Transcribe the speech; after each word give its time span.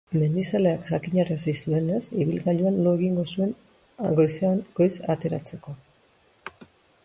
Mendizaleak 0.19 0.87
jakinarazi 0.93 1.53
zuenez, 1.65 1.99
ibilgailuan 2.25 2.81
lo 2.87 2.95
egingo 3.01 3.27
zuen 3.35 3.53
goizean 4.21 4.67
goiz 4.81 4.91
ateratzeko. 5.17 5.79